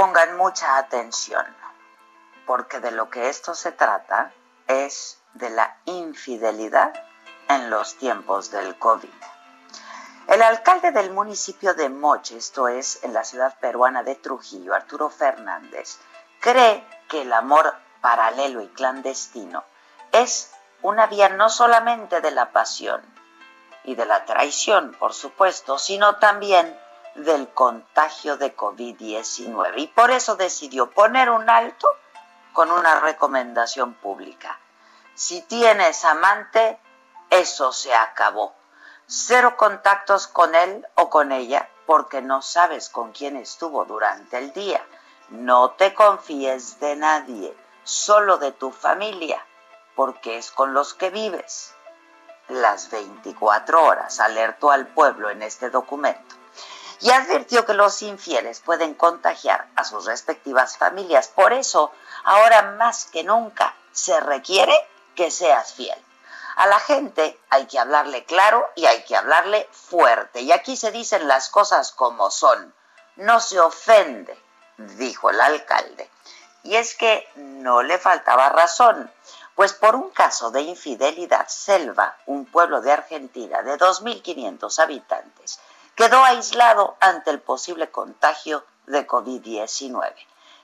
pongan 0.00 0.38
mucha 0.38 0.78
atención, 0.78 1.44
porque 2.46 2.80
de 2.80 2.90
lo 2.90 3.10
que 3.10 3.28
esto 3.28 3.54
se 3.54 3.70
trata 3.70 4.32
es 4.66 5.20
de 5.34 5.50
la 5.50 5.76
infidelidad 5.84 6.94
en 7.50 7.68
los 7.68 7.98
tiempos 7.98 8.50
del 8.50 8.78
COVID. 8.78 9.12
El 10.28 10.40
alcalde 10.40 10.90
del 10.92 11.10
municipio 11.10 11.74
de 11.74 11.90
Moche, 11.90 12.38
esto 12.38 12.66
es 12.66 13.04
en 13.04 13.12
la 13.12 13.24
ciudad 13.24 13.58
peruana 13.60 14.02
de 14.02 14.14
Trujillo, 14.14 14.72
Arturo 14.72 15.10
Fernández, 15.10 15.98
cree 16.40 16.82
que 17.10 17.20
el 17.20 17.32
amor 17.34 17.74
paralelo 18.00 18.62
y 18.62 18.68
clandestino 18.68 19.64
es 20.12 20.50
una 20.80 21.08
vía 21.08 21.28
no 21.28 21.50
solamente 21.50 22.22
de 22.22 22.30
la 22.30 22.52
pasión 22.52 23.02
y 23.84 23.96
de 23.96 24.06
la 24.06 24.24
traición, 24.24 24.96
por 24.98 25.12
supuesto, 25.12 25.78
sino 25.78 26.16
también 26.16 26.74
del 27.24 27.48
contagio 27.48 28.36
de 28.36 28.56
COVID-19 28.56 29.74
y 29.76 29.86
por 29.88 30.10
eso 30.10 30.36
decidió 30.36 30.90
poner 30.90 31.30
un 31.30 31.48
alto 31.48 31.88
con 32.52 32.70
una 32.70 33.00
recomendación 33.00 33.94
pública. 33.94 34.58
Si 35.14 35.42
tienes 35.42 36.04
amante, 36.04 36.78
eso 37.30 37.72
se 37.72 37.94
acabó. 37.94 38.54
Cero 39.06 39.56
contactos 39.56 40.26
con 40.26 40.54
él 40.54 40.86
o 40.94 41.10
con 41.10 41.32
ella 41.32 41.68
porque 41.86 42.22
no 42.22 42.42
sabes 42.42 42.88
con 42.88 43.12
quién 43.12 43.36
estuvo 43.36 43.84
durante 43.84 44.38
el 44.38 44.52
día. 44.52 44.84
No 45.28 45.70
te 45.72 45.94
confíes 45.94 46.80
de 46.80 46.96
nadie, 46.96 47.56
solo 47.84 48.38
de 48.38 48.52
tu 48.52 48.70
familia, 48.70 49.44
porque 49.94 50.38
es 50.38 50.50
con 50.50 50.74
los 50.74 50.94
que 50.94 51.10
vives. 51.10 51.74
Las 52.48 52.90
24 52.90 53.84
horas 53.84 54.20
alertó 54.20 54.70
al 54.70 54.88
pueblo 54.88 55.30
en 55.30 55.42
este 55.42 55.70
documento 55.70 56.40
y 57.00 57.10
advirtió 57.10 57.64
que 57.64 57.74
los 57.74 58.02
infieles 58.02 58.60
pueden 58.60 58.94
contagiar 58.94 59.66
a 59.76 59.84
sus 59.84 60.04
respectivas 60.04 60.76
familias. 60.76 61.28
Por 61.28 61.52
eso, 61.52 61.92
ahora 62.24 62.62
más 62.72 63.06
que 63.06 63.24
nunca, 63.24 63.74
se 63.92 64.20
requiere 64.20 64.74
que 65.14 65.30
seas 65.30 65.72
fiel. 65.72 65.98
A 66.56 66.66
la 66.66 66.78
gente 66.78 67.38
hay 67.48 67.66
que 67.66 67.78
hablarle 67.78 68.24
claro 68.24 68.68
y 68.76 68.84
hay 68.84 69.02
que 69.04 69.16
hablarle 69.16 69.68
fuerte. 69.72 70.40
Y 70.42 70.52
aquí 70.52 70.76
se 70.76 70.90
dicen 70.90 71.26
las 71.26 71.48
cosas 71.48 71.92
como 71.92 72.30
son. 72.30 72.74
No 73.16 73.40
se 73.40 73.58
ofende, 73.58 74.38
dijo 74.76 75.30
el 75.30 75.40
alcalde. 75.40 76.10
Y 76.62 76.76
es 76.76 76.94
que 76.94 77.26
no 77.36 77.82
le 77.82 77.98
faltaba 77.98 78.50
razón, 78.50 79.10
pues 79.54 79.72
por 79.72 79.94
un 79.94 80.10
caso 80.10 80.50
de 80.50 80.62
infidelidad, 80.62 81.46
Selva, 81.48 82.16
un 82.26 82.46
pueblo 82.46 82.80
de 82.80 82.92
Argentina 82.92 83.62
de 83.62 83.78
2.500 83.78 84.78
habitantes, 84.78 85.60
quedó 86.00 86.24
aislado 86.24 86.96
ante 86.98 87.28
el 87.28 87.40
posible 87.40 87.90
contagio 87.90 88.64
de 88.86 89.06
COVID-19. 89.06 90.14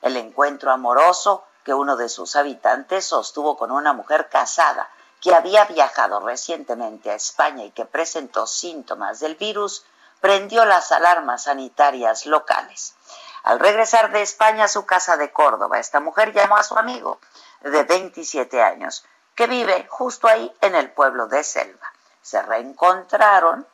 El 0.01 0.17
encuentro 0.17 0.73
amoroso 0.73 1.45
que 1.63 1.75
uno 1.75 1.99
de 1.99 2.09
sus 2.09 2.37
habitantes 2.37 3.05
sostuvo 3.05 3.59
con 3.59 3.71
una 3.71 3.93
mujer 3.93 4.31
casada 4.31 4.89
que 5.21 5.35
había 5.35 5.67
viajado 5.67 6.21
recientemente 6.21 7.11
a 7.11 7.17
España 7.17 7.65
y 7.65 7.71
que 7.71 7.85
presentó 7.85 8.47
síntomas 8.47 9.21
del 9.21 9.35
virus, 9.35 9.85
prendió 10.23 10.65
las 10.65 10.91
alarmas 10.91 11.43
sanitarias 11.43 12.25
locales. 12.25 12.95
Al 13.43 13.61
regresar 13.61 14.13
de 14.13 14.23
España 14.23 14.65
a 14.65 14.69
su 14.69 14.87
casa 14.87 15.19
de 15.19 15.35
Córdoba, 15.35 15.79
esta 15.79 16.01
mujer 16.01 16.33
llamó 16.33 16.57
a 16.57 16.63
su 16.63 16.79
amigo 16.79 17.21
de 17.61 17.83
27 17.83 18.63
años, 18.63 19.05
que 19.35 19.47
vive 19.47 19.87
justo 19.91 20.29
ahí 20.29 20.51
en 20.63 20.75
el 20.75 20.91
pueblo 20.93 21.27
de 21.27 21.45
Selva. 21.45 21.93
Se 22.23 22.41
reencontraron. 22.41 23.67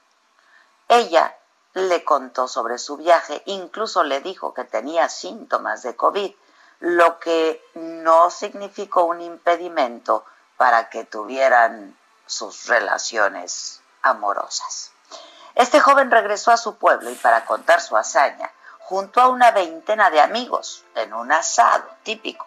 Ella 0.88 1.36
le 1.74 2.04
contó 2.04 2.48
sobre 2.48 2.78
su 2.78 2.96
viaje, 2.96 3.42
incluso 3.46 4.02
le 4.02 4.20
dijo 4.20 4.52
que 4.54 4.64
tenía 4.64 5.08
síntomas 5.08 5.82
de 5.82 5.96
COVID, 5.96 6.34
lo 6.80 7.18
que 7.18 7.64
no 7.74 8.30
significó 8.30 9.04
un 9.04 9.20
impedimento 9.20 10.24
para 10.56 10.90
que 10.90 11.04
tuvieran 11.04 11.96
sus 12.26 12.66
relaciones 12.66 13.80
amorosas. 14.02 14.92
Este 15.54 15.80
joven 15.80 16.10
regresó 16.10 16.50
a 16.50 16.56
su 16.56 16.76
pueblo 16.76 17.10
y 17.10 17.14
para 17.14 17.44
contar 17.44 17.80
su 17.80 17.96
hazaña, 17.96 18.50
junto 18.80 19.20
a 19.20 19.28
una 19.28 19.50
veintena 19.50 20.10
de 20.10 20.20
amigos 20.20 20.84
en 20.94 21.14
un 21.14 21.30
asado 21.32 21.84
típico, 22.02 22.46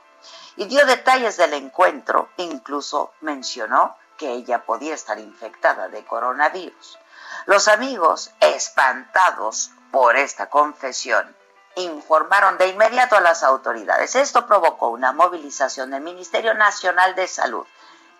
y 0.57 0.65
dio 0.65 0.85
detalles 0.85 1.37
del 1.37 1.53
encuentro, 1.53 2.29
incluso 2.37 3.13
mencionó 3.21 3.95
que 4.17 4.31
ella 4.31 4.63
podía 4.65 4.93
estar 4.93 5.19
infectada 5.19 5.87
de 5.89 6.05
coronavirus. 6.05 6.97
Los 7.45 7.67
amigos, 7.67 8.31
espantados 8.39 9.71
por 9.91 10.15
esta 10.15 10.49
confesión, 10.49 11.35
informaron 11.75 12.57
de 12.57 12.67
inmediato 12.67 13.15
a 13.15 13.21
las 13.21 13.43
autoridades. 13.43 14.15
Esto 14.15 14.47
provocó 14.47 14.89
una 14.89 15.11
movilización 15.11 15.91
del 15.91 16.01
Ministerio 16.01 16.53
Nacional 16.53 17.15
de 17.15 17.27
Salud 17.27 17.65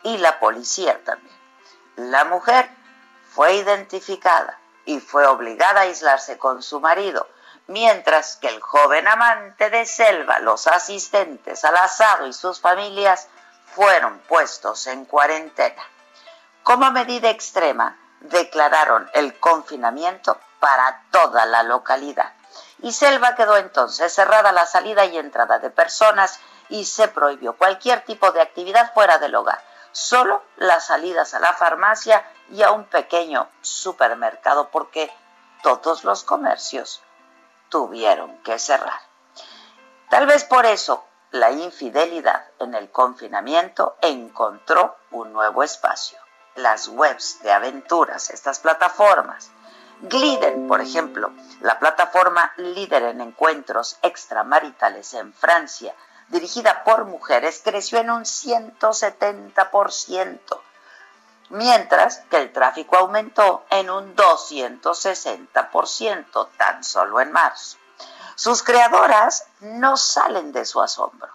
y 0.03 0.17
la 0.17 0.39
policía 0.39 1.03
también. 1.03 1.35
La 1.95 2.25
mujer 2.25 2.69
fue 3.31 3.55
identificada 3.55 4.59
y 4.85 4.99
fue 4.99 5.25
obligada 5.25 5.81
a 5.81 5.83
aislarse 5.83 6.37
con 6.37 6.61
su 6.61 6.79
marido, 6.79 7.27
mientras 7.67 8.37
que 8.37 8.49
el 8.49 8.61
joven 8.61 9.07
amante 9.07 9.69
de 9.69 9.85
Selva, 9.85 10.39
los 10.39 10.67
asistentes 10.67 11.63
al 11.66 11.77
asado 11.77 12.27
y 12.27 12.33
sus 12.33 12.59
familias 12.59 13.27
fueron 13.73 14.19
puestos 14.19 14.87
en 14.87 15.05
cuarentena. 15.05 15.81
Como 16.63 16.91
medida 16.91 17.29
extrema, 17.29 17.97
declararon 18.29 19.09
el 19.13 19.37
confinamiento 19.39 20.39
para 20.59 21.03
toda 21.11 21.45
la 21.45 21.63
localidad. 21.63 22.33
Y 22.79 22.91
Selva 22.91 23.35
quedó 23.35 23.57
entonces 23.57 24.13
cerrada 24.13 24.51
la 24.51 24.65
salida 24.65 25.05
y 25.05 25.17
entrada 25.17 25.59
de 25.59 25.69
personas 25.69 26.39
y 26.69 26.85
se 26.85 27.07
prohibió 27.07 27.55
cualquier 27.55 28.01
tipo 28.01 28.31
de 28.31 28.41
actividad 28.41 28.93
fuera 28.93 29.17
del 29.17 29.35
hogar, 29.35 29.61
solo 29.91 30.43
las 30.57 30.87
salidas 30.87 31.33
a 31.33 31.39
la 31.39 31.53
farmacia 31.53 32.25
y 32.49 32.63
a 32.63 32.71
un 32.71 32.85
pequeño 32.85 33.49
supermercado 33.61 34.69
porque 34.69 35.11
todos 35.61 36.03
los 36.03 36.23
comercios 36.23 37.01
tuvieron 37.69 38.37
que 38.43 38.59
cerrar. 38.59 38.99
Tal 40.09 40.28
vez 40.28 40.43
por 40.43 40.66
eso 40.66 41.05
la 41.31 41.51
infidelidad 41.51 42.45
en 42.59 42.75
el 42.75 42.89
confinamiento 42.89 43.97
encontró 44.01 44.95
un 45.11 45.33
nuevo 45.33 45.63
espacio 45.63 46.24
las 46.55 46.87
webs 46.87 47.41
de 47.43 47.52
aventuras, 47.52 48.29
estas 48.29 48.59
plataformas. 48.59 49.52
Gliden, 50.02 50.67
por 50.67 50.81
ejemplo, 50.81 51.31
la 51.61 51.79
plataforma 51.79 52.52
líder 52.57 53.03
en 53.03 53.22
encuentros 53.22 53.97
extramaritales 54.02 55.13
en 55.13 55.31
Francia, 55.34 55.96
dirigida 56.29 56.84
por 56.84 57.05
mujeres, 57.05 57.61
creció 57.63 57.99
en 57.99 58.09
un 58.09 58.23
170%, 58.23 60.40
mientras 61.49 62.17
que 62.29 62.37
el 62.37 62.52
tráfico 62.52 62.97
aumentó 62.97 63.63
en 63.69 63.90
un 63.90 64.13
260% 64.16 66.49
tan 66.57 66.84
solo 66.84 67.22
en 67.22 67.31
marzo. 67.31 67.78
Sus 68.35 68.63
creadoras 68.63 69.47
no 69.61 69.96
salen 69.96 70.52
de 70.52 70.66
su 70.66 70.81
asombro 70.81 71.29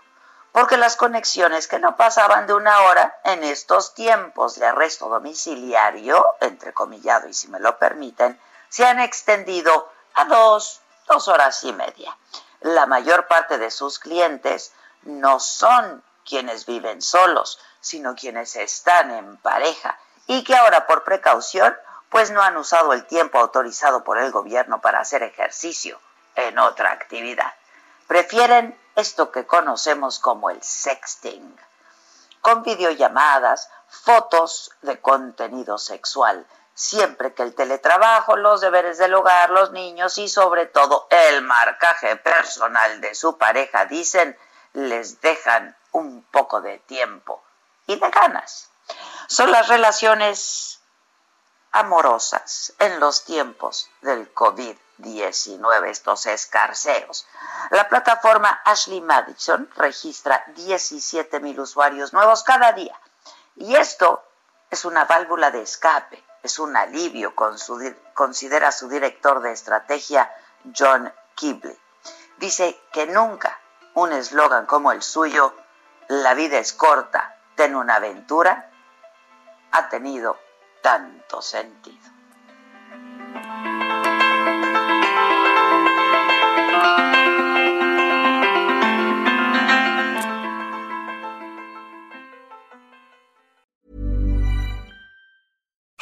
porque 0.52 0.76
las 0.76 0.96
conexiones 0.96 1.68
que 1.68 1.78
no 1.78 1.96
pasaban 1.96 2.46
de 2.46 2.54
una 2.54 2.80
hora 2.82 3.18
en 3.24 3.44
estos 3.44 3.94
tiempos 3.94 4.56
de 4.56 4.66
arresto 4.66 5.08
domiciliario, 5.08 6.24
entrecomillado 6.40 7.28
y 7.28 7.34
si 7.34 7.48
me 7.48 7.60
lo 7.60 7.78
permiten, 7.78 8.38
se 8.68 8.86
han 8.86 9.00
extendido 9.00 9.90
a 10.14 10.24
dos, 10.24 10.80
dos 11.06 11.28
horas 11.28 11.62
y 11.64 11.72
media. 11.72 12.16
La 12.60 12.86
mayor 12.86 13.26
parte 13.26 13.58
de 13.58 13.70
sus 13.70 13.98
clientes 13.98 14.72
no 15.02 15.40
son 15.40 16.02
quienes 16.24 16.66
viven 16.66 17.00
solos, 17.00 17.58
sino 17.80 18.14
quienes 18.14 18.56
están 18.56 19.10
en 19.10 19.36
pareja 19.38 19.98
y 20.26 20.44
que 20.44 20.54
ahora 20.54 20.86
por 20.86 21.04
precaución 21.04 21.76
pues 22.10 22.30
no 22.30 22.42
han 22.42 22.56
usado 22.56 22.92
el 22.92 23.06
tiempo 23.06 23.38
autorizado 23.38 24.04
por 24.04 24.18
el 24.18 24.32
gobierno 24.32 24.80
para 24.80 25.00
hacer 25.00 25.22
ejercicio 25.22 26.00
en 26.34 26.58
otra 26.58 26.90
actividad. 26.92 27.54
Prefieren 28.06 28.76
esto 28.96 29.30
que 29.30 29.46
conocemos 29.46 30.18
como 30.18 30.50
el 30.50 30.62
sexting, 30.62 31.56
con 32.40 32.62
videollamadas, 32.62 33.70
fotos 33.88 34.72
de 34.82 35.00
contenido 35.00 35.78
sexual, 35.78 36.46
siempre 36.74 37.34
que 37.34 37.42
el 37.42 37.54
teletrabajo, 37.54 38.36
los 38.36 38.60
deberes 38.60 38.98
del 38.98 39.14
hogar, 39.14 39.50
los 39.50 39.72
niños 39.72 40.16
y 40.18 40.28
sobre 40.28 40.66
todo 40.66 41.06
el 41.10 41.42
marcaje 41.42 42.16
personal 42.16 43.00
de 43.00 43.14
su 43.14 43.36
pareja 43.36 43.84
dicen 43.84 44.38
les 44.72 45.20
dejan 45.20 45.76
un 45.92 46.22
poco 46.30 46.60
de 46.60 46.78
tiempo 46.78 47.42
y 47.86 47.96
de 47.96 48.10
ganas. 48.10 48.70
Son 49.26 49.50
las 49.50 49.68
relaciones 49.68 50.79
amorosas 51.72 52.72
en 52.78 53.00
los 53.00 53.24
tiempos 53.24 53.90
del 54.02 54.32
COVID-19, 54.34 55.86
estos 55.88 56.26
escarceos. 56.26 57.26
La 57.70 57.88
plataforma 57.88 58.60
Ashley 58.64 59.00
Madison 59.00 59.68
registra 59.76 60.44
17 60.56 61.40
mil 61.40 61.60
usuarios 61.60 62.12
nuevos 62.12 62.42
cada 62.42 62.72
día. 62.72 62.98
Y 63.56 63.76
esto 63.76 64.24
es 64.70 64.84
una 64.84 65.04
válvula 65.04 65.50
de 65.50 65.62
escape, 65.62 66.22
es 66.42 66.58
un 66.58 66.76
alivio, 66.76 67.34
considera 68.14 68.72
su 68.72 68.88
director 68.88 69.40
de 69.42 69.52
estrategia, 69.52 70.32
John 70.76 71.12
Kibley. 71.34 71.78
Dice 72.38 72.80
que 72.92 73.06
nunca 73.06 73.60
un 73.94 74.12
eslogan 74.12 74.66
como 74.66 74.92
el 74.92 75.02
suyo, 75.02 75.54
la 76.08 76.34
vida 76.34 76.58
es 76.58 76.72
corta, 76.72 77.36
ten 77.54 77.76
una 77.76 77.96
aventura, 77.96 78.70
ha 79.72 79.88
tenido 79.88 80.38
tanto 80.80 81.40
sentido. 81.40 82.19